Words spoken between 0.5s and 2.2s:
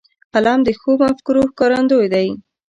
د ښو مفکورو ښکارندوی